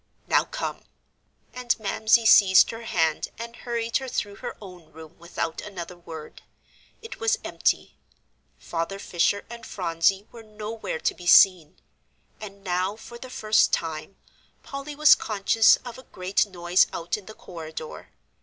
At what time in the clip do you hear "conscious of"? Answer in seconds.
15.13-15.99